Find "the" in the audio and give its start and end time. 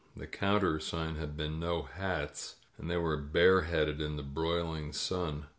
0.17-0.25, 4.17-4.23